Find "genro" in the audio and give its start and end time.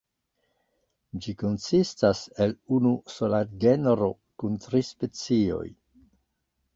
3.65-4.07